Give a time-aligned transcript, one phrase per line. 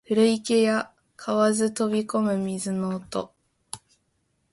[0.07, 3.31] 古池や蛙飛び込む水の音